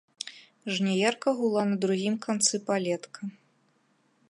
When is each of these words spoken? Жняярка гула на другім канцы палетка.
Жняярка 0.77 1.29
гула 1.41 1.61
на 1.73 1.77
другім 1.85 2.15
канцы 2.25 2.55
палетка. 2.71 3.21